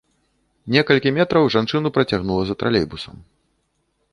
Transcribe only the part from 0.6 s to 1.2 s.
Некалькі